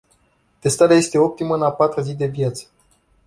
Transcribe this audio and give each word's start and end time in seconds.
Testarea 0.59 0.95
este 0.97 1.17
optimă 1.17 1.55
în 1.55 1.61
a 1.61 1.71
patra 1.71 2.01
zi 2.01 2.13
de 2.15 2.25
viață. 2.25 2.65